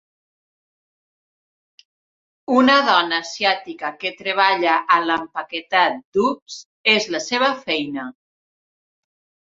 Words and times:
Una 2.61 2.77
dona 2.87 3.19
asiàtica 3.25 3.91
que 4.05 4.13
treballa 4.23 4.79
a 4.95 4.97
l'empaquetat 5.11 6.01
d'UPS, 6.17 6.57
és 6.95 7.09
la 7.17 7.21
seva 7.31 7.51
feina. 7.69 8.09